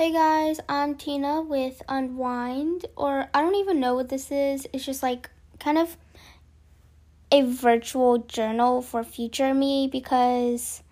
[0.00, 4.66] Hey guys, I'm Tina with Unwind, or I don't even know what this is.
[4.72, 5.28] It's just like
[5.58, 5.98] kind of
[7.30, 10.82] a virtual journal for future me because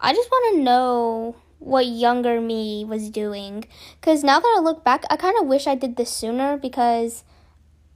[0.00, 3.66] I just want to know what younger me was doing.
[4.00, 7.22] Because now that I look back, I kind of wish I did this sooner because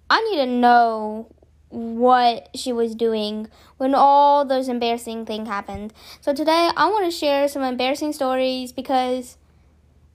[0.08, 1.34] I need to know
[1.70, 3.48] what she was doing
[3.78, 5.92] when all those embarrassing things happened.
[6.20, 9.36] So today I want to share some embarrassing stories because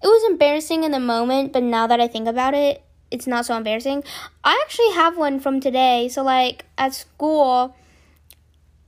[0.01, 2.81] it was embarrassing in the moment, but now that I think about it,
[3.11, 4.03] it's not so embarrassing.
[4.43, 6.09] I actually have one from today.
[6.09, 7.75] So like at school,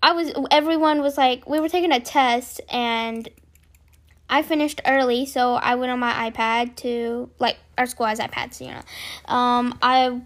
[0.04, 3.28] I was everyone was like we were taking a test and
[4.30, 8.62] I finished early, so I went on my iPad to like our school has iPads,
[8.62, 9.34] you know.
[9.34, 10.22] Um, I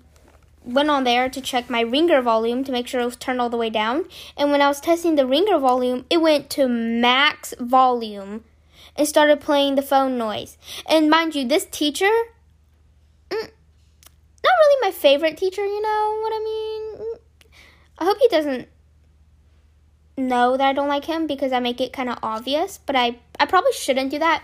[0.64, 3.50] went on there to check my ringer volume to make sure it was turned all
[3.50, 4.06] the way down.
[4.38, 8.44] And when I was testing the ringer volume, it went to max volume
[8.96, 10.58] and started playing the phone noise.
[10.88, 12.12] And mind you, this teacher,
[13.30, 17.16] mm, not really my favorite teacher, you know what I mean?
[17.98, 18.68] I hope he doesn't
[20.18, 23.20] know that I don't like him because I make it kind of obvious, but I,
[23.40, 24.44] I probably shouldn't do that.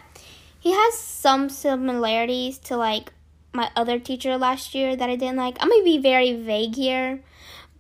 [0.60, 3.14] He has some similarities to like
[3.54, 5.58] my other teacher last year that I didn't like.
[5.60, 7.22] I'm gonna be very vague here,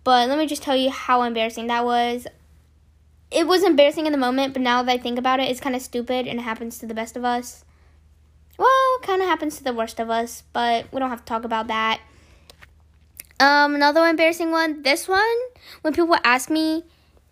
[0.03, 2.27] but let me just tell you how embarrassing that was
[3.31, 5.75] it was embarrassing in the moment, but now that I think about it, it's kind
[5.75, 7.63] of stupid and it happens to the best of us.
[8.57, 11.45] Well, kind of happens to the worst of us, but we don't have to talk
[11.45, 12.01] about that.
[13.39, 14.83] Um, another embarrassing one.
[14.83, 15.37] This one,
[15.81, 16.83] when people ask me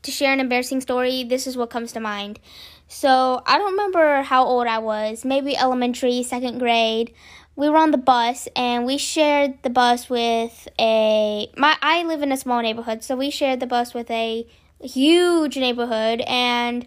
[0.02, 2.40] to share an embarrassing story, this is what comes to mind.
[2.88, 5.24] So I don't remember how old I was.
[5.24, 7.14] Maybe elementary, second grade.
[7.56, 12.22] We were on the bus and we shared the bus with a my I live
[12.22, 14.48] in a small neighborhood, so we shared the bus with a
[14.82, 16.86] huge neighborhood and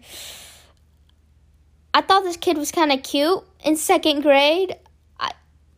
[1.93, 4.75] I thought this kid was kind of cute in second grade.
[5.19, 5.31] I,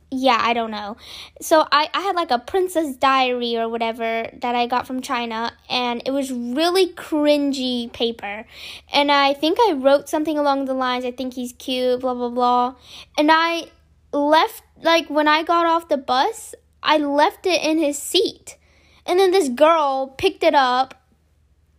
[0.09, 0.95] yeah, I don't know.
[1.41, 5.51] So I, I had like a princess diary or whatever that I got from China,
[5.69, 8.45] and it was really cringy paper.
[8.93, 12.29] And I think I wrote something along the lines, I think he's cute, blah, blah,
[12.29, 12.75] blah.
[13.17, 13.67] And I
[14.13, 18.57] left, like, when I got off the bus, I left it in his seat.
[19.05, 21.04] And then this girl picked it up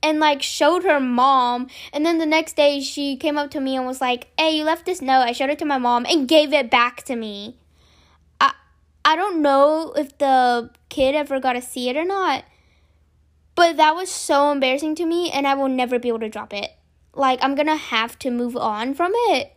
[0.07, 1.67] and like showed her mom.
[1.93, 4.65] And then the next day she came up to me and was like, "Hey, you
[4.65, 7.57] left this note." I showed it to my mom and gave it back to me.
[8.41, 8.53] I
[9.05, 12.45] I don't know if the kid ever got to see it or not.
[13.57, 16.53] But that was so embarrassing to me and I will never be able to drop
[16.55, 16.71] it.
[17.15, 19.53] Like I'm going to have to move on from it.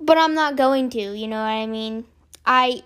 [0.00, 2.06] But I'm not going to, you know what I mean?
[2.44, 2.82] I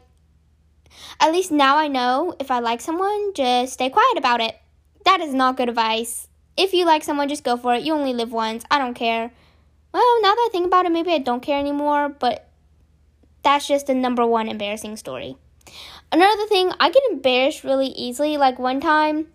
[1.20, 4.56] at least now I know if I like someone, just stay quiet about it.
[5.04, 6.26] That is not good advice.
[6.56, 7.82] If you like someone, just go for it.
[7.82, 8.64] You only live once.
[8.70, 9.30] I don't care.
[9.92, 12.48] Well, now that I think about it, maybe I don't care anymore, but
[13.42, 15.36] that's just the number one embarrassing story.
[16.12, 18.36] Another thing, I get embarrassed really easily.
[18.36, 19.28] Like one time,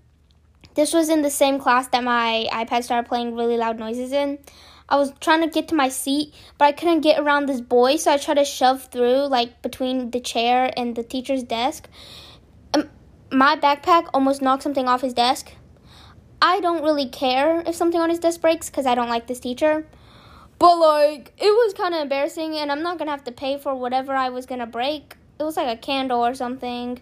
[0.75, 4.39] this was in the same class that my iPad started playing really loud noises in.
[4.87, 7.95] I was trying to get to my seat, but I couldn't get around this boy,
[7.95, 11.87] so I tried to shove through, like between the chair and the teacher's desk.
[12.73, 12.89] Um,
[13.31, 15.53] my backpack almost knocked something off his desk.
[16.41, 19.39] I don't really care if something on his desk breaks because I don't like this
[19.39, 19.85] teacher.
[20.57, 23.75] But like, it was kind of embarrassing, and I'm not gonna have to pay for
[23.75, 25.17] whatever I was gonna break.
[25.39, 26.99] It was like a candle or something.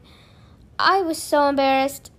[0.77, 2.11] I was so embarrassed.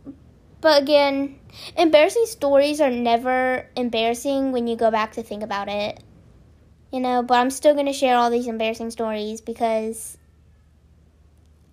[0.61, 1.39] But again,
[1.77, 6.03] embarrassing stories are never embarrassing when you go back to think about it.
[6.93, 10.19] You know, but I'm still gonna share all these embarrassing stories because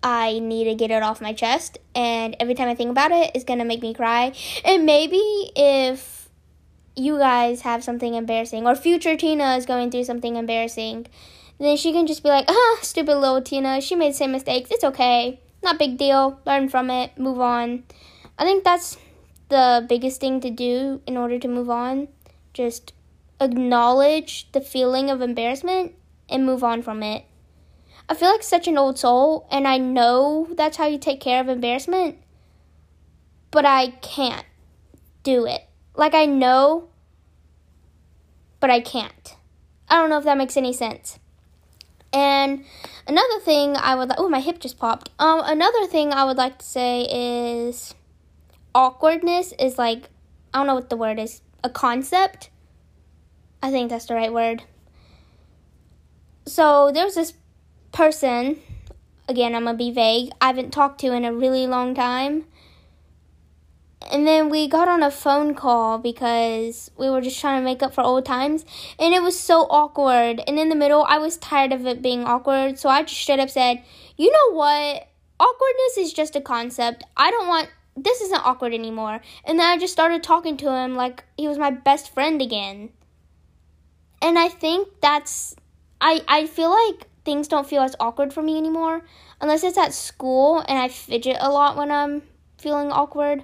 [0.03, 3.31] I need to get it off my chest, and every time I think about it,
[3.33, 4.33] it's gonna make me cry.
[4.63, 6.29] And maybe if
[6.95, 11.07] you guys have something embarrassing, or future Tina is going through something embarrassing,
[11.59, 14.69] then she can just be like, ah, stupid little Tina, she made the same mistakes,
[14.71, 17.83] it's okay, not big deal, learn from it, move on.
[18.37, 18.97] I think that's
[19.49, 22.07] the biggest thing to do in order to move on.
[22.53, 22.93] Just
[23.39, 25.93] acknowledge the feeling of embarrassment
[26.29, 27.25] and move on from it.
[28.09, 31.41] I feel like such an old soul, and I know that's how you take care
[31.41, 32.17] of embarrassment,
[33.51, 34.45] but I can't
[35.23, 35.61] do it.
[35.95, 36.89] Like, I know,
[38.59, 39.35] but I can't.
[39.89, 41.19] I don't know if that makes any sense.
[42.13, 42.63] And
[43.07, 45.09] another thing I would like, oh, my hip just popped.
[45.19, 47.93] Um, another thing I would like to say is
[48.73, 50.09] awkwardness is like,
[50.53, 52.49] I don't know what the word is, a concept.
[53.61, 54.63] I think that's the right word.
[56.45, 57.33] So there's this
[57.97, 58.61] person,
[59.27, 62.45] again, I'm gonna be vague, I haven't talked to in a really long time.
[64.11, 67.81] and then we got on a phone call because we were just trying to make
[67.81, 68.63] up for old times
[68.99, 70.41] and it was so awkward.
[70.47, 73.39] And in the middle i was tired of it being awkward so i just straight
[73.39, 73.83] up said
[74.15, 75.07] you know what?
[75.39, 77.03] Awkwardness is just a concept.
[77.15, 79.19] I don't want this isn't awkward anymore.
[79.43, 82.89] And then i just started talking to him like he was my best friend again.
[84.21, 85.55] And i think that's
[85.99, 89.03] i i feel like things don't feel as awkward for me anymore
[89.41, 92.21] unless it's at school and i fidget a lot when i'm
[92.57, 93.43] feeling awkward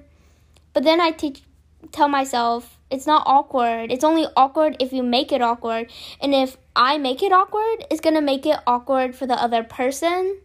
[0.74, 1.44] but then I teach,
[1.92, 3.92] tell myself it's not awkward.
[3.92, 5.92] It's only awkward if you make it awkward.
[6.20, 9.64] And if I make it awkward, it's going to make it awkward for the other
[9.64, 10.40] person.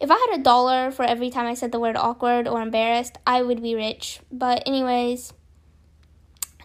[0.00, 3.16] If I had a dollar for every time I said the word awkward or embarrassed,
[3.26, 4.20] I would be rich.
[4.30, 5.32] But, anyways,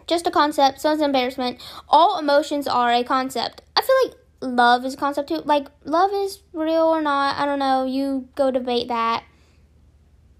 [0.06, 1.58] just a concept, so it's embarrassment.
[1.88, 3.62] All emotions are a concept.
[3.76, 5.42] I feel like love is a concept too.
[5.44, 7.84] Like, love is real or not, I don't know.
[7.84, 9.24] You go debate that.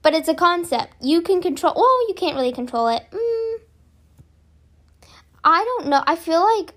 [0.03, 0.95] But it's a concept.
[1.03, 1.75] You can control.
[1.75, 3.03] Well, you can't really control it.
[3.11, 3.59] Mm,
[5.43, 6.03] I don't know.
[6.07, 6.75] I feel like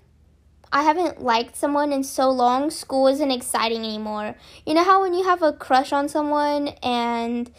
[0.72, 2.70] I haven't liked someone in so long.
[2.70, 4.34] School isn't exciting anymore.
[4.66, 7.50] You know how when you have a crush on someone and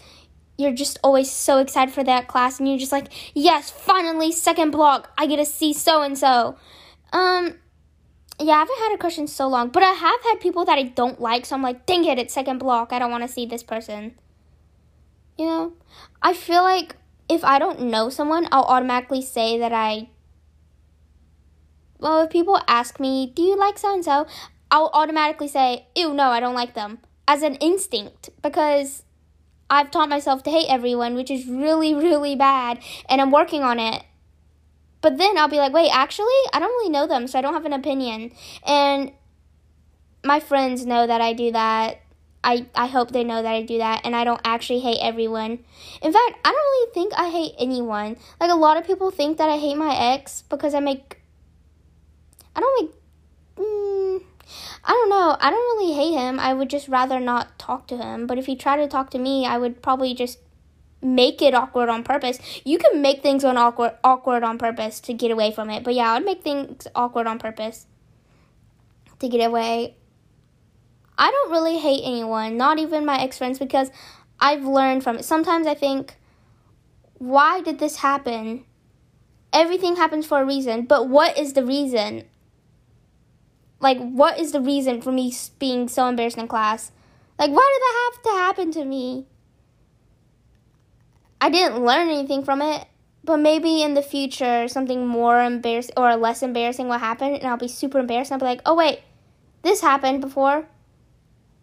[0.57, 4.71] you're just always so excited for that class and you're just like, yes, finally, second
[4.71, 6.57] block, I get to see so and so.
[7.11, 7.55] Um,
[8.39, 10.77] yeah, I haven't had a crush in so long, but I have had people that
[10.77, 12.91] I don't like, so I'm like, dang it, it's second block.
[12.91, 14.15] I don't want to see this person.
[15.37, 15.73] You know,
[16.21, 16.95] I feel like
[17.29, 20.09] if I don't know someone, I'll automatically say that I.
[21.99, 24.27] Well, if people ask me, do you like so and so?
[24.69, 26.99] I'll automatically say, ew, no, I don't like them.
[27.27, 29.03] As an instinct, because
[29.69, 33.79] I've taught myself to hate everyone, which is really, really bad, and I'm working on
[33.79, 34.03] it.
[35.03, 37.53] But then I'll be like, wait, actually, I don't really know them, so I don't
[37.53, 38.31] have an opinion.
[38.65, 39.11] And
[40.23, 41.99] my friends know that I do that.
[42.41, 45.59] I, I hope they know that I do that and I don't actually hate everyone.
[46.01, 48.17] In fact, I don't really think I hate anyone.
[48.39, 51.21] Like a lot of people think that I hate my ex because I make
[52.53, 52.91] I don't make
[53.55, 54.21] mm,
[54.83, 55.37] I don't know.
[55.39, 56.37] I don't really hate him.
[56.37, 58.27] I would just rather not talk to him.
[58.27, 60.39] But if he tried to talk to me, I would probably just
[61.03, 62.39] make it awkward on purpose.
[62.63, 65.83] You can make things on awkward awkward on purpose to get away from it.
[65.83, 67.85] But yeah, I would make things awkward on purpose
[69.19, 69.95] to get away.
[71.17, 73.91] I don't really hate anyone, not even my ex friends, because
[74.39, 75.25] I've learned from it.
[75.25, 76.17] Sometimes I think,
[77.13, 78.65] why did this happen?
[79.51, 82.23] Everything happens for a reason, but what is the reason?
[83.79, 86.91] Like, what is the reason for me being so embarrassed in class?
[87.37, 89.27] Like, why did that have to happen to me?
[91.43, 92.87] I didn't learn anything from it,
[93.21, 97.57] but maybe in the future something more embarrassing or less embarrassing will happen, and I'll
[97.57, 98.31] be super embarrassed.
[98.31, 99.01] And I'll be like, oh, wait,
[99.61, 100.67] this happened before.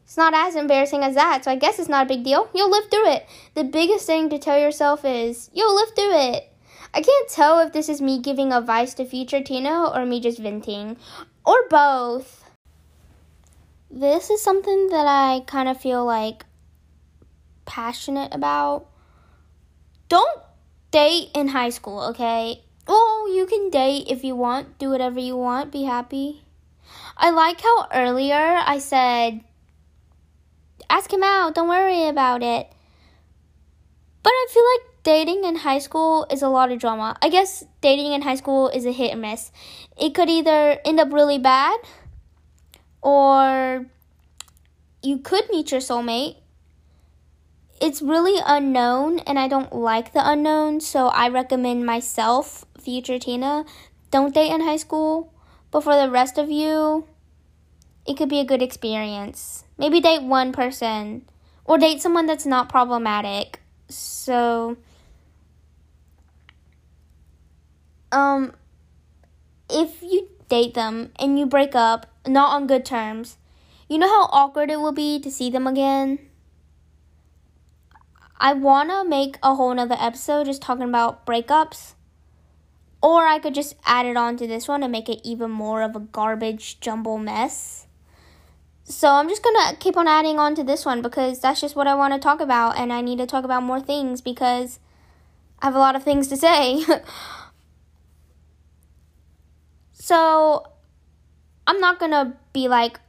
[0.05, 2.51] It's not as embarrassing as that, so I guess it's not a big deal.
[2.55, 3.27] You'll live through it.
[3.55, 6.53] The biggest thing to tell yourself is you'll live through it.
[6.93, 10.41] I can't tell if this is me giving advice to future Tina or me just
[10.41, 10.99] venting,
[11.47, 12.45] or both.
[13.91, 16.45] This is something that I kind of feel like
[17.65, 18.90] passionate about.
[20.11, 20.43] Don't
[20.91, 22.63] date in high school, okay?
[22.87, 26.45] Oh, you can date if you want, do whatever you want, be happy.
[27.17, 29.41] I like how earlier I said
[30.91, 31.55] Ask him out.
[31.55, 32.67] Don't worry about it.
[34.25, 37.17] But I feel like dating in high school is a lot of drama.
[37.23, 39.53] I guess dating in high school is a hit and miss.
[39.97, 41.79] It could either end up really bad
[43.01, 43.87] or
[45.01, 46.39] you could meet your soulmate.
[47.81, 53.65] It's really unknown and I don't like the unknown, so I recommend myself, future Tina,
[54.11, 55.33] don't date in high school.
[55.71, 57.07] But for the rest of you,
[58.07, 59.65] it could be a good experience.
[59.79, 61.25] Maybe date one person
[61.65, 63.61] or date someone that's not problematic.
[63.89, 64.77] So
[68.13, 68.53] um
[69.71, 73.39] if you date them and you break up not on good terms,
[73.89, 76.30] you know how awkward it will be to see them again?
[78.41, 81.95] I want to make a whole nother episode just talking about breakups.
[83.03, 85.83] Or I could just add it on to this one and make it even more
[85.83, 87.87] of a garbage jumble mess.
[88.85, 91.87] So I'm just gonna keep on adding on to this one because that's just what
[91.87, 94.81] I want to talk about, and I need to talk about more things because
[95.61, 96.85] I have a lot of things to say.
[99.93, 100.67] so
[101.67, 103.01] I'm not gonna be like,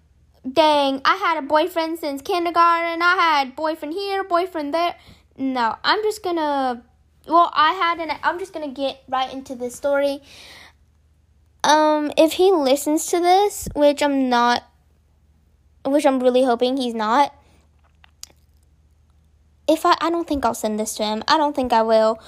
[0.49, 4.95] dang, I had a boyfriend since kindergarten, I had boyfriend here, boyfriend there.
[5.41, 6.83] No, I'm just gonna.
[7.27, 8.15] Well, I had an.
[8.21, 10.21] I'm just gonna get right into this story.
[11.63, 14.63] Um, if he listens to this, which I'm not
[15.83, 17.33] which I'm really hoping he's not.
[19.67, 21.23] If I, I don't think I'll send this to him.
[21.27, 22.21] I don't think I will.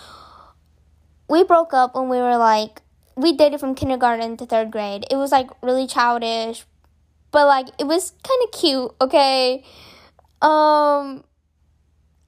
[1.29, 2.81] we broke up when we were like
[3.15, 5.05] we dated from kindergarten to third grade.
[5.11, 6.65] It was like really childish,
[7.29, 8.91] but like it was kind of cute.
[9.01, 9.63] Okay,
[10.41, 11.23] um,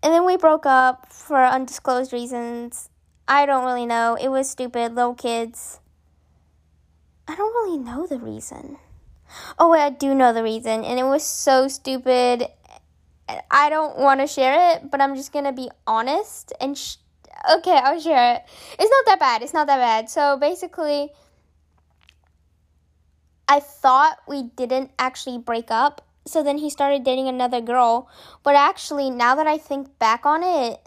[0.06, 2.90] and then we broke up for undisclosed reasons.
[3.28, 4.16] I don't really know.
[4.22, 5.80] It was stupid, little kids.
[7.28, 8.78] I don't really know the reason.
[9.58, 12.46] Oh, wait, I do know the reason, and it was so stupid.
[13.50, 16.78] I don't want to share it, but I'm just gonna be honest and.
[16.78, 16.98] Sh-
[17.58, 18.44] okay, I'll share it.
[18.78, 19.42] It's not that bad.
[19.42, 20.12] It's not that bad.
[20.12, 21.10] So basically,
[23.48, 26.06] I thought we didn't actually break up.
[26.26, 28.10] So then he started dating another girl.
[28.44, 30.80] But actually, now that I think back on it,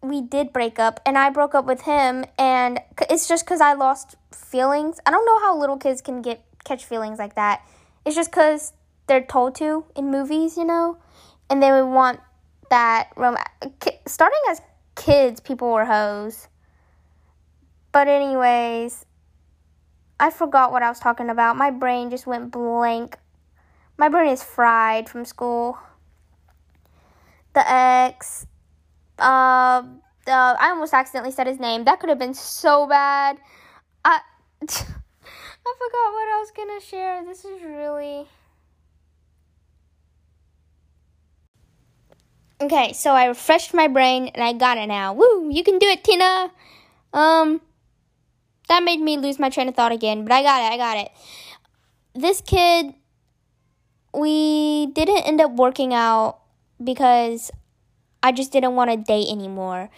[0.00, 2.80] we did break up and I broke up with him and
[3.10, 5.00] it's just cuz I lost feelings.
[5.04, 7.62] I don't know how little kids can get catch feelings like that.
[8.04, 8.72] It's just cuz
[9.06, 10.98] they're told to in movies, you know,
[11.50, 12.20] and they would want
[12.70, 13.38] that rom-
[14.06, 14.60] starting as
[14.94, 16.48] kids, people were hoes.
[17.92, 19.05] But anyways,
[20.18, 21.56] I forgot what I was talking about.
[21.56, 23.18] My brain just went blank.
[23.98, 25.78] My brain is fried from school.
[27.54, 28.46] The ex,
[29.18, 31.84] uh, I almost accidentally said his name.
[31.84, 33.38] That could have been so bad.
[34.04, 34.20] I
[34.62, 37.24] I forgot what I was gonna share.
[37.24, 38.26] This is really
[42.58, 45.12] Okay, so I refreshed my brain and I got it now.
[45.12, 46.50] Woo, you can do it, Tina.
[47.12, 47.60] Um,
[48.68, 50.96] that made me lose my train of thought again, but I got it, I got
[50.98, 51.10] it.
[52.14, 52.94] This kid,
[54.14, 56.38] we didn't end up working out
[56.82, 57.50] because
[58.22, 59.90] I just didn't want to date anymore.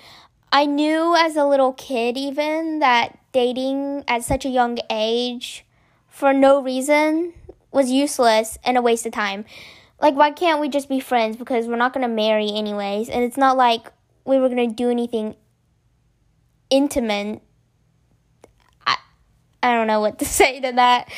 [0.51, 5.65] I knew as a little kid, even, that dating at such a young age
[6.09, 7.35] for no reason
[7.71, 9.45] was useless and a waste of time
[10.01, 13.23] like why can't we just be friends because we're not going to marry anyways and
[13.25, 13.93] it's not like
[14.25, 15.37] we were going to do anything
[16.71, 17.43] intimate
[19.69, 21.11] I don't know what to say to that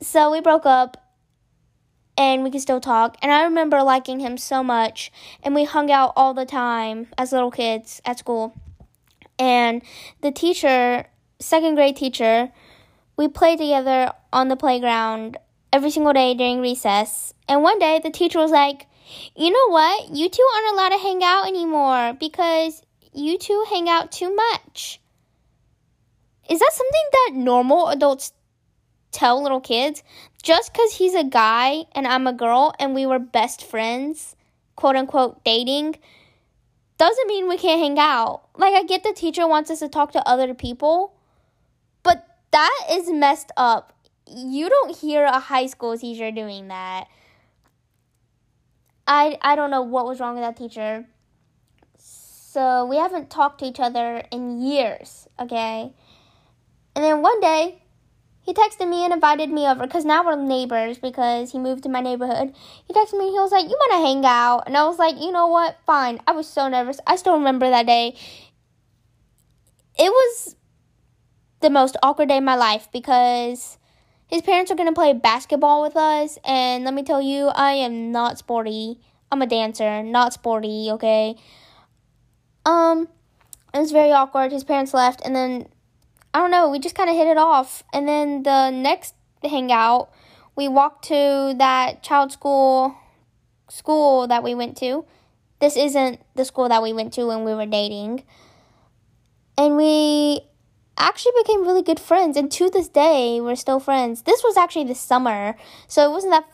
[0.00, 0.96] so we broke up
[2.18, 5.10] and we could still talk and i remember liking him so much
[5.42, 8.54] and we hung out all the time as little kids at school
[9.38, 9.82] and
[10.20, 11.06] the teacher
[11.38, 12.52] second grade teacher
[13.16, 15.36] we played together on the playground
[15.72, 17.34] every single day during recess.
[17.48, 18.86] And one day the teacher was like,
[19.36, 20.10] You know what?
[20.10, 22.82] You two aren't allowed to hang out anymore because
[23.12, 25.00] you two hang out too much.
[26.52, 28.32] Is that something that normal adults
[29.10, 30.02] tell little kids?
[30.42, 34.36] Just because he's a guy and I'm a girl and we were best friends,
[34.76, 35.96] quote unquote, dating,
[36.98, 38.42] doesn't mean we can't hang out.
[38.56, 41.14] Like, I get the teacher wants us to talk to other people,
[42.02, 43.92] but that is messed up
[44.34, 47.06] you don't hear a high school teacher doing that.
[49.06, 51.06] I I don't know what was wrong with that teacher.
[51.96, 55.94] So we haven't talked to each other in years, okay?
[56.94, 57.82] And then one day,
[58.42, 61.88] he texted me and invited me over because now we're neighbors because he moved to
[61.88, 62.54] my neighborhood.
[62.86, 64.64] He texted me, he was like, You want to hang out?
[64.66, 65.78] And I was like, You know what?
[65.86, 66.20] Fine.
[66.26, 66.98] I was so nervous.
[67.06, 68.16] I still remember that day.
[69.98, 70.56] It was
[71.60, 73.78] the most awkward day of my life because
[74.26, 77.72] his parents are going to play basketball with us, and let me tell you, I
[77.72, 78.98] am not sporty.
[79.30, 81.36] I'm a dancer, not sporty, okay?
[82.64, 83.08] Um,
[83.74, 84.50] it was very awkward.
[84.50, 85.68] His parents left, and then,
[86.34, 87.82] I don't know, we just kind of hit it off.
[87.92, 90.10] And then the next hangout,
[90.56, 92.96] we walked to that child school
[93.68, 95.04] school that we went to.
[95.60, 98.24] This isn't the school that we went to when we were dating.
[99.56, 100.42] And we
[100.98, 104.84] actually became really good friends and to this day we're still friends this was actually
[104.84, 105.56] the summer
[105.88, 106.46] so it wasn't that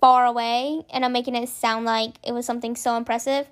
[0.00, 3.48] far away and i'm making it sound like it was something so impressive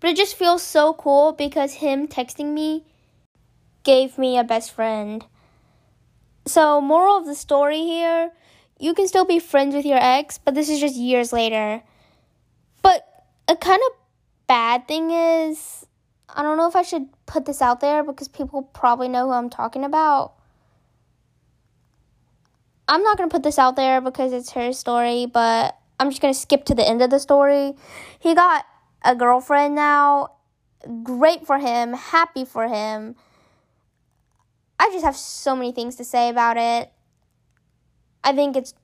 [0.00, 2.84] but it just feels so cool because him texting me
[3.88, 5.24] gave me a best friend
[6.46, 8.30] so moral of the story here
[8.78, 11.82] you can still be friends with your ex but this is just years later
[12.82, 13.04] but
[13.48, 13.96] a kind of
[14.46, 15.86] bad thing is
[16.28, 19.32] I don't know if I should put this out there because people probably know who
[19.32, 20.34] I'm talking about.
[22.86, 26.22] I'm not going to put this out there because it's her story, but I'm just
[26.22, 27.74] going to skip to the end of the story.
[28.18, 28.66] He got
[29.02, 30.32] a girlfriend now.
[31.02, 31.92] Great for him.
[31.94, 33.16] Happy for him.
[34.78, 36.92] I just have so many things to say about it.
[38.22, 38.74] I think it's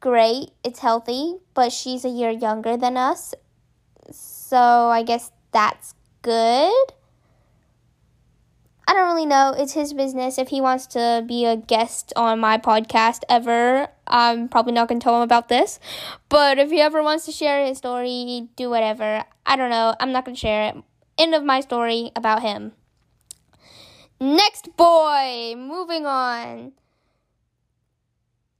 [0.00, 0.50] great.
[0.62, 3.34] It's healthy, but she's a year younger than us.
[4.10, 6.74] So I guess that's good.
[8.86, 9.54] I don't really know.
[9.56, 10.38] It's his business.
[10.38, 15.00] If he wants to be a guest on my podcast ever, I'm probably not going
[15.00, 15.78] to tell him about this.
[16.28, 19.24] But if he ever wants to share his story, do whatever.
[19.46, 19.94] I don't know.
[20.00, 20.76] I'm not going to share it.
[21.16, 22.72] End of my story about him.
[24.22, 26.74] Next boy, moving on.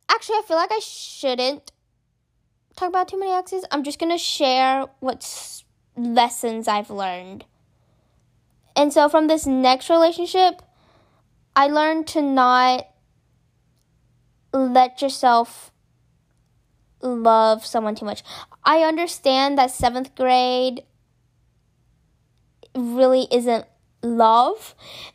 [0.09, 1.71] Actually, I feel like I shouldn't
[2.75, 3.65] talk about too many exes.
[3.71, 5.63] I'm just gonna share what
[5.97, 7.45] lessons I've learned.
[8.75, 10.63] And so from this next relationship,
[11.55, 12.89] I learned to not
[14.53, 15.71] let yourself
[17.03, 18.25] love someone too much.
[18.65, 20.83] I understand that seventh grade
[22.75, 23.67] really isn't
[24.03, 24.75] love,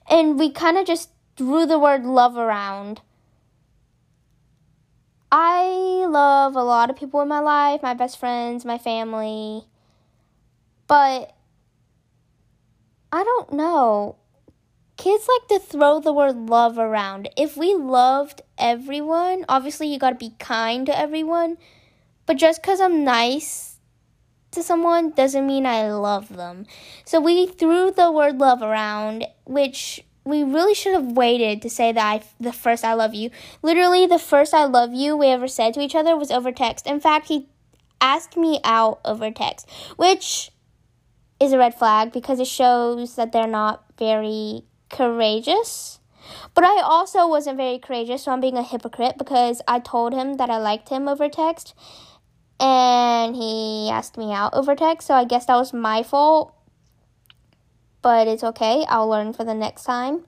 [0.09, 3.01] and we kind of just threw the word love around.
[5.31, 9.63] I love a lot of people in my life, my best friends, my family,
[10.87, 11.35] but
[13.11, 14.15] I don't know.
[14.95, 17.29] Kids like to throw the word love around.
[17.37, 21.57] If we loved everyone, obviously you gotta be kind to everyone,
[22.25, 23.76] but just because I'm nice
[24.57, 26.65] to someone doesn't mean I love them.
[27.05, 31.91] So we threw the word love around, which we really should have waited to say
[31.91, 33.29] that I, the first I love you.
[33.61, 36.87] Literally, the first I love you we ever said to each other was over text.
[36.87, 37.47] In fact, he
[38.01, 40.51] asked me out over text, which
[41.39, 45.99] is a red flag because it shows that they're not very courageous.
[46.55, 50.37] But I also wasn't very courageous, so I'm being a hypocrite because I told him
[50.37, 51.73] that I liked him over text
[52.59, 56.53] and he asked me out over text, so I guess that was my fault
[58.07, 58.85] but it's okay.
[58.87, 60.23] I'll learn for the next time.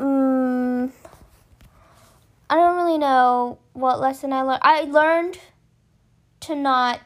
[0.00, 0.92] Um,
[2.50, 4.62] I don't really know what lesson I learned.
[4.62, 5.38] I learned
[6.40, 7.00] to not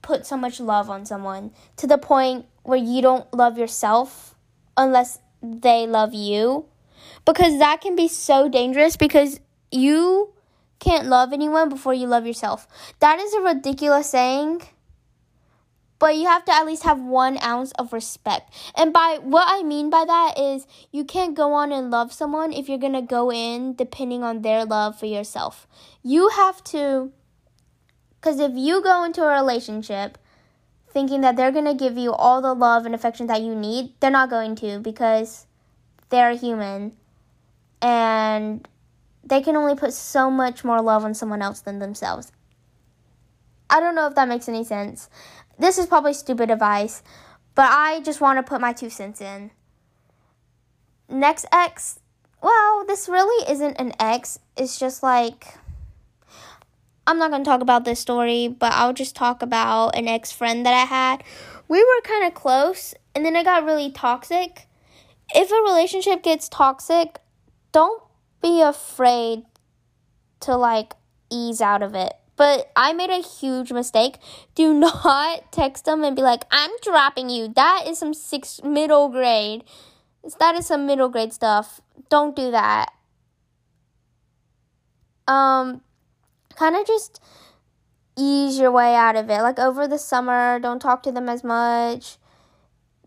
[0.00, 4.34] put so much love on someone to the point where you don't love yourself
[4.76, 6.64] unless they love you.
[7.26, 9.40] Because that can be so dangerous because
[9.70, 10.32] you
[10.78, 12.66] can't love anyone before you love yourself.
[13.00, 14.62] That is a ridiculous saying
[15.98, 18.54] but you have to at least have one ounce of respect.
[18.76, 22.52] And by what I mean by that is you can't go on and love someone
[22.52, 25.66] if you're gonna go in depending on their love for yourself.
[26.02, 27.12] You have to,
[28.20, 30.18] because if you go into a relationship
[30.90, 34.10] thinking that they're gonna give you all the love and affection that you need, they're
[34.10, 35.46] not going to because
[36.10, 36.96] they're human
[37.82, 38.66] and
[39.28, 42.32] they can only put so much more love on someone else than themselves.
[43.70, 45.08] I don't know if that makes any sense
[45.58, 47.02] this is probably stupid advice,
[47.54, 49.50] but I just want to put my two cents in.
[51.08, 52.00] Next ex,
[52.42, 54.38] well, this really isn't an ex.
[54.56, 55.54] It's just like
[57.06, 60.30] I'm not going to talk about this story, but I'll just talk about an ex
[60.30, 61.24] friend that I had.
[61.66, 64.66] We were kind of close, and then it got really toxic.
[65.34, 67.18] If a relationship gets toxic,
[67.72, 68.02] don't
[68.42, 69.44] be afraid
[70.40, 70.94] to like
[71.30, 72.14] ease out of it.
[72.36, 74.18] But I made a huge mistake.
[74.54, 77.48] Do not text them and be like, I'm dropping you.
[77.48, 79.64] That is some six middle grade.
[80.38, 81.80] That is some middle grade stuff.
[82.08, 82.92] Don't do that.
[85.26, 85.82] Um,
[86.56, 87.20] kind of just
[88.16, 89.42] ease your way out of it.
[89.42, 92.18] Like over the summer, don't talk to them as much.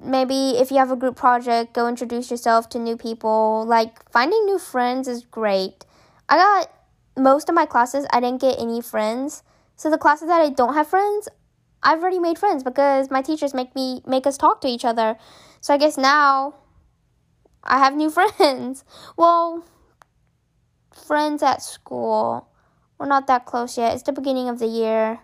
[0.03, 3.65] Maybe if you have a group project, go introduce yourself to new people.
[3.67, 5.85] Like finding new friends is great.
[6.27, 6.71] I got
[7.17, 9.43] most of my classes, I didn't get any friends.
[9.75, 11.27] So the classes that I don't have friends,
[11.83, 15.17] I've already made friends because my teachers make me make us talk to each other.
[15.59, 16.55] So I guess now
[17.63, 18.83] I have new friends.
[19.17, 19.63] Well,
[20.93, 22.47] friends at school.
[22.97, 23.93] We're not that close yet.
[23.93, 25.19] It's the beginning of the year.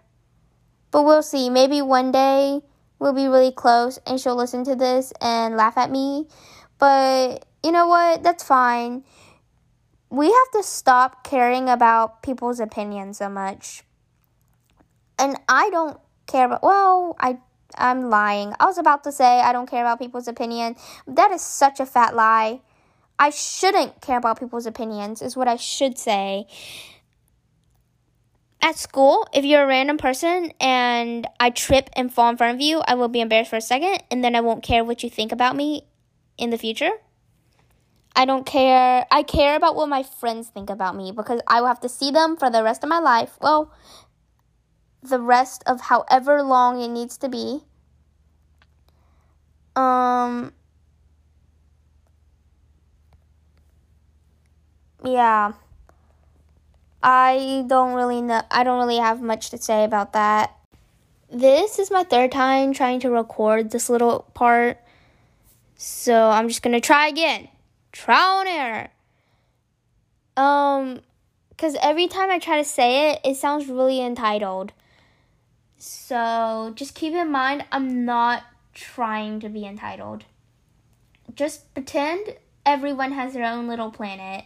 [0.92, 1.50] But we'll see.
[1.50, 2.62] Maybe one day
[3.00, 6.28] we'll be really close and she'll listen to this and laugh at me.
[6.80, 8.24] But you know what?
[8.24, 9.04] That's fine
[10.10, 13.84] we have to stop caring about people's opinions so much.
[15.20, 17.40] And I don't care about, well, I
[17.78, 18.54] I'm lying.
[18.60, 20.76] I was about to say I don't care about people's opinion.
[21.06, 22.62] That is such a fat lie.
[23.20, 26.48] I shouldn't care about people's opinions, is what I should say.
[28.68, 32.60] At school, if you're a random person and I trip and fall in front of
[32.60, 35.10] you, I will be embarrassed for a second and then I won't care what you
[35.10, 35.88] think about me
[36.38, 36.92] in the future.
[38.14, 39.06] I don't care.
[39.10, 42.12] I care about what my friends think about me because I will have to see
[42.12, 43.38] them for the rest of my life.
[43.40, 43.72] Well,
[45.02, 47.62] the rest of however long it needs to be.
[49.78, 50.52] Um
[55.06, 55.54] Yeah.
[57.02, 60.56] I don't really know I don't really have much to say about that.
[61.30, 64.80] This is my third time trying to record this little part.
[65.76, 67.50] So I'm just to try again
[67.92, 68.88] trial and error.
[70.38, 71.02] Um,
[71.50, 74.74] because every time I try to say it, it sounds really entitled.
[75.80, 80.26] So just keep in mind, I'm not trying to be entitled.
[81.34, 84.46] Just pretend everyone has their own little planet.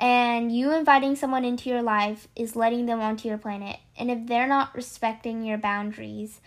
[0.00, 3.78] And you inviting someone into your life is letting them onto your planet.
[3.98, 6.40] And if they're not respecting your boundaries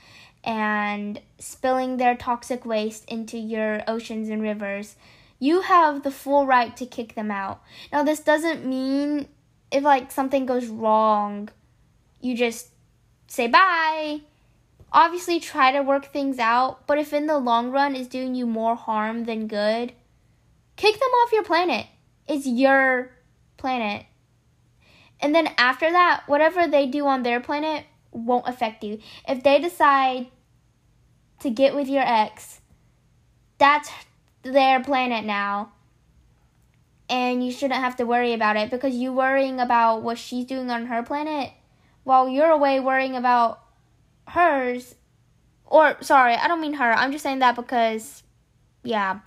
[0.44, 4.96] and spilling their toxic waste into your oceans and rivers,
[5.38, 7.62] you have the full right to kick them out.
[7.92, 9.28] Now, this doesn't mean
[9.72, 11.50] if like something goes wrong,
[12.22, 12.70] you just
[13.28, 14.22] say bye.
[14.92, 18.48] Obviously, try to work things out, but if in the long run is doing you
[18.48, 19.94] more harm than good,
[20.76, 21.86] kick them off your planet.
[22.28, 23.12] It's your
[23.64, 24.06] planet.
[25.22, 29.00] And then after that, whatever they do on their planet won't affect you.
[29.26, 30.28] If they decide
[31.40, 32.60] to get with your ex,
[33.58, 33.90] that's
[34.42, 35.72] their planet now.
[37.08, 40.70] And you shouldn't have to worry about it because you worrying about what she's doing
[40.70, 41.52] on her planet
[42.04, 43.62] while you're away worrying about
[44.28, 44.96] hers
[45.68, 46.92] or sorry, I don't mean her.
[46.92, 48.24] I'm just saying that because
[48.84, 49.20] yeah.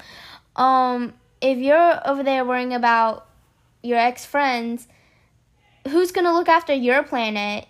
[0.57, 3.26] Um if you're over there worrying about
[3.87, 4.89] your ex-friends,
[5.89, 7.67] who's going to look after your planet?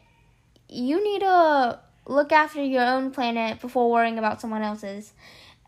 [0.68, 5.12] You need to look after your own planet before worrying about someone else's.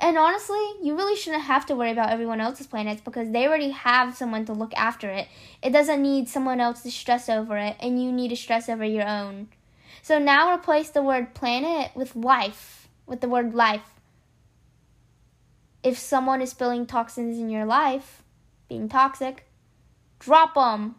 [0.00, 3.70] And honestly, you really shouldn't have to worry about everyone else's planets because they already
[3.70, 5.26] have someone to look after it.
[5.60, 8.84] It doesn't need someone else to stress over it, and you need to stress over
[8.84, 9.48] your own.
[10.02, 13.94] So now replace the word planet with life, with the word life.
[15.82, 18.22] If someone is spilling toxins in your life,
[18.68, 19.47] being toxic,
[20.18, 20.96] drop them.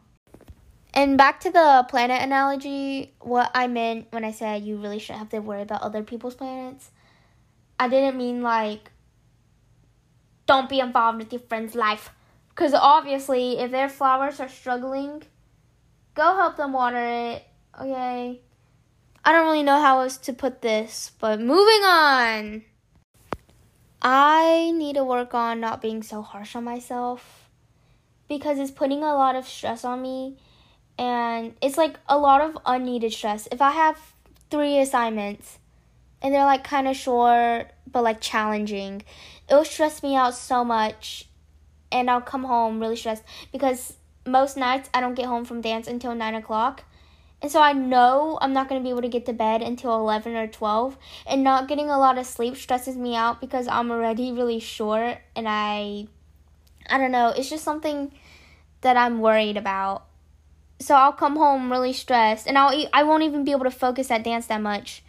[0.94, 5.20] And back to the planet analogy, what I meant when I said you really shouldn't
[5.20, 6.90] have to worry about other people's planets,
[7.80, 8.92] I didn't mean like
[10.46, 12.10] don't be involved with your friend's life.
[12.50, 15.24] Because obviously, if their flowers are struggling,
[16.16, 17.44] go help them water it,
[17.80, 18.42] okay?
[19.24, 22.64] I don't really know how else to put this, but moving on.
[24.02, 27.49] I need to work on not being so harsh on myself
[28.30, 30.38] because it's putting a lot of stress on me
[30.98, 33.48] and it's like a lot of unneeded stress.
[33.52, 34.00] If I have
[34.50, 35.58] three assignments
[36.22, 39.04] and they're like kind of short but like challenging,
[39.50, 41.28] it'll stress me out so much
[41.92, 45.88] and I'll come home really stressed because most nights I don't get home from dance
[45.88, 46.84] until 9 o'clock.
[47.42, 49.96] And so I know I'm not going to be able to get to bed until
[49.96, 50.98] 11 or 12.
[51.26, 55.20] And not getting a lot of sleep stresses me out because I'm already really short
[55.36, 56.08] and I
[56.90, 58.12] I don't know, it's just something
[58.82, 60.06] that I'm worried about.
[60.80, 64.10] So I'll come home really stressed and I'll I won't even be able to focus
[64.12, 65.04] at dance that much.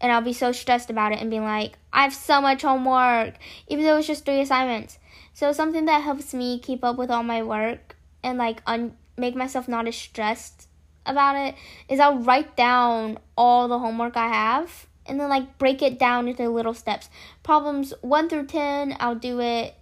[0.00, 3.34] And I'll be so stressed about it and being like, I have so much homework,
[3.68, 4.98] even though it's just three assignments.
[5.34, 9.36] So something that helps me keep up with all my work and like un- make
[9.36, 10.68] myself not as stressed
[11.04, 11.54] about it
[11.88, 16.28] is I'll write down all the homework I have and then like break it down
[16.28, 17.10] into little steps.
[17.42, 19.74] Problems 1 through 10, I'll do it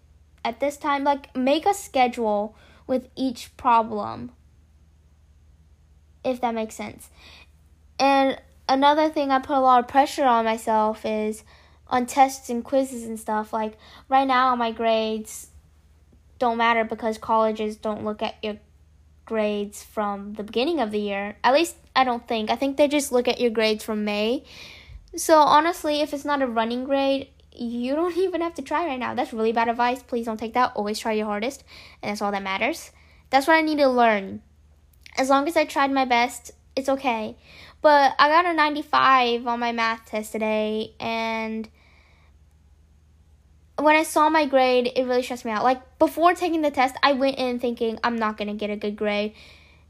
[0.45, 1.05] at this time.
[1.05, 4.33] Like make a schedule with each problem.
[6.25, 7.11] If that makes sense.
[7.99, 11.45] And another thing I put a lot of pressure on myself is
[11.87, 13.53] on tests and quizzes and stuff.
[13.53, 15.49] Like right now, my grades
[16.39, 18.59] don't matter because colleges don't look at your
[19.25, 21.37] grades from the beginning of the year.
[21.45, 22.51] At least I don't think.
[22.51, 24.45] I think they just look at your grades from May.
[25.17, 28.99] So honestly, if it's not a running grade, you don't even have to try right
[28.99, 29.15] now.
[29.15, 30.03] That's really bad advice.
[30.03, 30.73] Please don't take that.
[30.75, 31.65] Always try your hardest,
[32.03, 32.91] and that's all that matters.
[33.31, 34.43] That's what I need to learn.
[35.17, 37.37] As long as I tried my best, it's okay.
[37.81, 41.69] But I got a 95 on my math test today, and
[43.79, 45.63] when I saw my grade, it really stressed me out.
[45.63, 48.77] Like before taking the test, I went in thinking I'm not going to get a
[48.77, 49.35] good grade.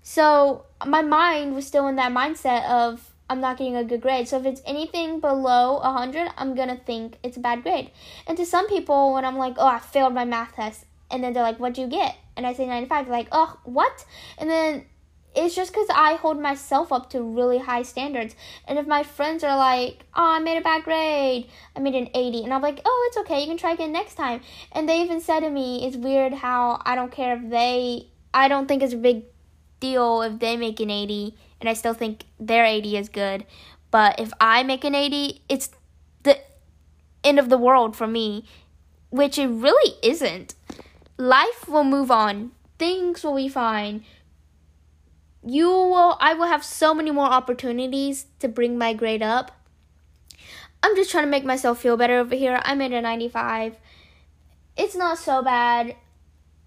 [0.02, 4.28] So my mind was still in that mindset of I'm not getting a good grade.
[4.28, 7.90] So if it's anything below 100, I'm going to think it's a bad grade.
[8.26, 11.32] And to some people, when I'm like, oh, I failed my math test, and then
[11.32, 12.16] they're like, what'd you get?
[12.36, 14.04] And I say 95, they're like, oh, what?
[14.38, 14.84] And then
[15.34, 18.34] it's just because I hold myself up to really high standards.
[18.66, 22.08] And if my friends are like, oh, I made a bad grade, I made an
[22.14, 24.40] 80, and I'm like, oh, it's okay, you can try again next time.
[24.72, 28.48] And they even said to me, it's weird how I don't care if they, I
[28.48, 29.24] don't think it's a big
[29.80, 33.44] deal if they make an 80 and I still think their 80 is good.
[33.90, 35.70] But if I make an 80, it's
[36.22, 36.38] the
[37.24, 38.44] end of the world for me,
[39.10, 40.54] which it really isn't.
[41.16, 42.52] Life will move on.
[42.78, 44.04] Things will be fine.
[45.44, 49.52] You will I will have so many more opportunities to bring my grade up.
[50.82, 52.60] I'm just trying to make myself feel better over here.
[52.64, 53.76] I'm a 95.
[54.76, 55.96] It's not so bad.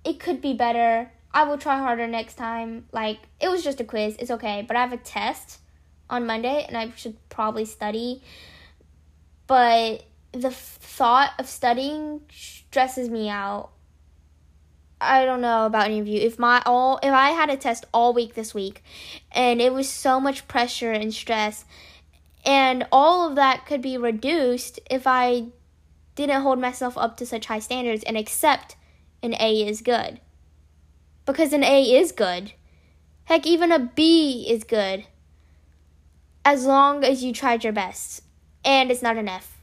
[0.03, 1.11] It could be better.
[1.33, 2.85] I will try harder next time.
[2.91, 4.15] Like, it was just a quiz.
[4.19, 4.63] It's okay.
[4.67, 5.59] But I have a test
[6.09, 8.21] on Monday and I should probably study.
[9.47, 13.71] But the thought of studying stresses me out.
[14.99, 16.19] I don't know about any of you.
[16.19, 18.83] If my all if I had a test all week this week
[19.31, 21.65] and it was so much pressure and stress
[22.45, 25.47] and all of that could be reduced if I
[26.15, 28.75] didn't hold myself up to such high standards and accept
[29.23, 30.19] an A is good.
[31.25, 32.53] Because an A is good.
[33.25, 35.05] Heck, even a B is good.
[36.43, 38.23] As long as you tried your best.
[38.65, 39.61] And it's not an F.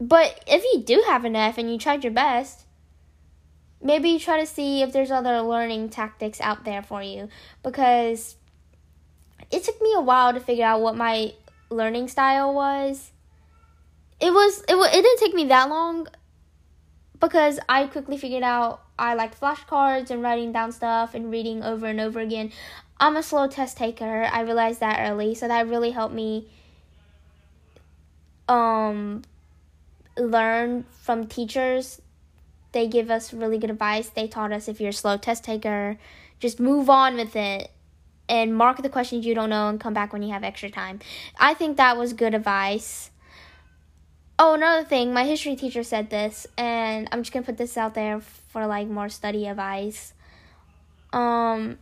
[0.00, 2.66] But if you do have an F and you tried your best,
[3.80, 7.28] maybe you try to see if there's other learning tactics out there for you.
[7.62, 8.36] Because
[9.50, 11.34] it took me a while to figure out what my
[11.70, 13.12] learning style was.
[14.20, 16.08] It was it, it didn't take me that long
[17.22, 21.86] because I quickly figured out I liked flashcards and writing down stuff and reading over
[21.86, 22.50] and over again.
[22.98, 24.28] I'm a slow test taker.
[24.30, 26.48] I realized that early, so that really helped me
[28.48, 29.22] um
[30.18, 32.02] learn from teachers.
[32.72, 34.08] They give us really good advice.
[34.08, 35.98] They taught us if you're a slow test taker,
[36.40, 37.70] just move on with it
[38.28, 40.98] and mark the questions you don't know and come back when you have extra time.
[41.38, 43.11] I think that was good advice.
[44.38, 47.94] Oh, another thing, my history teacher said this, and I'm just gonna put this out
[47.94, 50.14] there for like more study advice.
[51.12, 51.78] Um,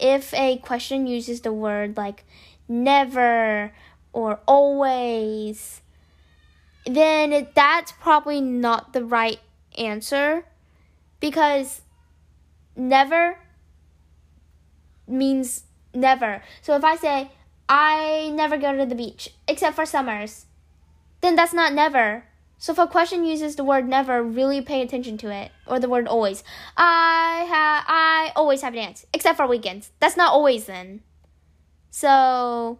[0.00, 2.24] if a question uses the word like
[2.68, 3.72] never
[4.12, 5.80] or always,
[6.86, 9.38] then it, that's probably not the right
[9.78, 10.44] answer
[11.20, 11.82] because
[12.74, 13.38] never
[15.06, 16.42] means never.
[16.62, 17.30] So if I say,
[17.68, 20.46] I never go to the beach except for summers,
[21.22, 22.24] then that's not never.
[22.58, 25.88] So if a question uses the word never, really pay attention to it, or the
[25.88, 26.44] word always.
[26.76, 29.90] I have, I always have an answer, except for weekends.
[29.98, 31.00] That's not always then.
[31.90, 32.78] So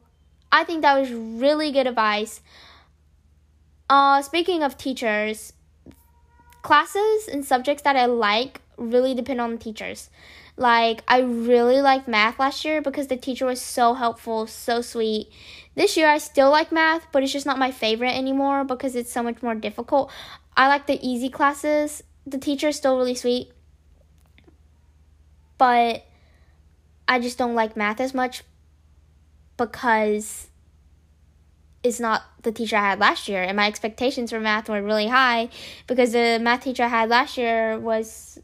[0.52, 2.42] I think that was really good advice.
[3.90, 5.52] Uh, speaking of teachers,
[6.62, 10.10] classes and subjects that I like really depend on the teachers.
[10.56, 15.28] Like, I really liked math last year because the teacher was so helpful, so sweet.
[15.74, 19.12] This year, I still like math, but it's just not my favorite anymore because it's
[19.12, 20.10] so much more difficult.
[20.56, 22.02] I like the easy classes.
[22.26, 23.52] The teacher is still really sweet,
[25.58, 26.04] but
[27.08, 28.44] I just don't like math as much
[29.56, 30.48] because
[31.82, 35.08] it's not the teacher I had last year, and my expectations for math were really
[35.08, 35.48] high
[35.86, 38.38] because the math teacher I had last year was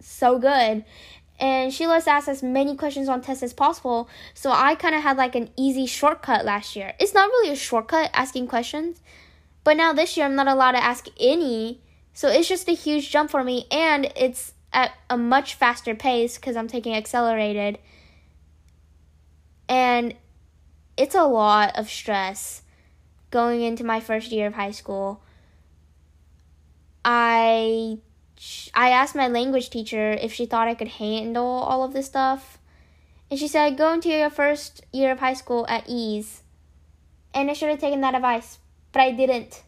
[0.00, 0.84] so good
[1.38, 4.08] and she lets ask as many questions on tests as possible.
[4.34, 6.94] So I kind of had like an easy shortcut last year.
[6.98, 9.00] It's not really a shortcut asking questions,
[9.64, 11.80] but now this year I'm not allowed to ask any.
[12.12, 16.36] So it's just a huge jump for me, and it's at a much faster pace
[16.36, 17.78] because I'm taking accelerated.
[19.68, 20.14] And
[20.96, 22.62] it's a lot of stress
[23.30, 25.22] going into my first year of high school.
[27.04, 27.98] I
[28.74, 32.58] I asked my language teacher if she thought I could handle all of this stuff.
[33.30, 36.42] And she said, go into your first year of high school at ease.
[37.32, 38.58] And I should have taken that advice,
[38.92, 39.62] but I didn't.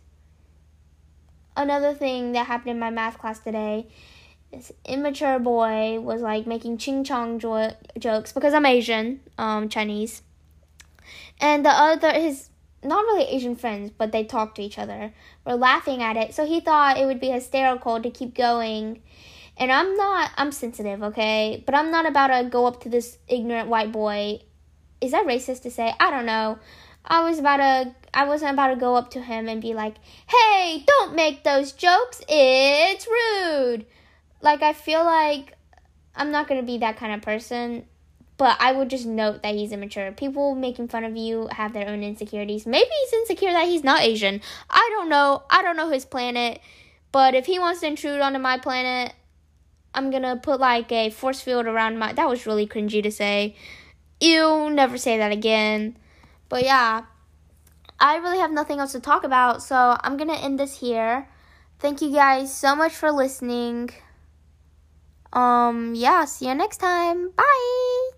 [1.57, 3.89] Another thing that happened in my math class today
[4.53, 10.23] this immature boy was like making ching chong jo- jokes because I'm Asian, um, Chinese.
[11.41, 12.49] And the other, his
[12.87, 15.13] not really Asian friends, but they talk to each other,
[15.45, 16.35] were laughing at it.
[16.35, 19.03] So he thought it would be hysterical to keep going.
[19.57, 21.63] And I'm not, I'm sensitive, okay?
[21.65, 24.41] But I'm not about to go up to this ignorant white boy.
[25.01, 25.95] Is that racist to say?
[25.99, 26.59] I don't know.
[27.05, 29.97] I was about to, I wasn't about to go up to him and be like,
[30.27, 32.21] hey, don't make those jokes.
[32.29, 33.87] It's rude.
[34.43, 35.55] Like, I feel like
[36.15, 37.87] I'm not going to be that kind of person
[38.39, 40.13] but I would just note that he's immature.
[40.13, 42.67] People making fun of you have their own insecurities.
[42.67, 44.41] Maybe he's insecure that he's not Asian.
[44.69, 45.43] I don't know.
[45.49, 46.61] I don't know his planet.
[47.13, 49.15] But if he wants to intrude onto my planet,
[49.95, 52.13] I'm gonna put like a force field around my.
[52.13, 53.57] That was really cringy to say.
[54.21, 55.97] Ew, never say that again.
[56.49, 57.05] But yeah,
[57.99, 61.29] I really have nothing else to talk about, so I'm gonna end this here.
[61.79, 63.91] Thank you guys so much for listening.
[65.33, 67.31] Um, yeah, see you next time.
[67.31, 68.16] Bye.